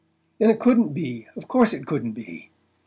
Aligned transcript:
But 0.39 0.49
it 0.49 0.59
couldn't 0.59 0.93
be 0.95 1.27
of 1.35 1.47
course 1.47 1.73
it 1.73 1.85
couldn't 1.85 2.13
be. 2.13 2.49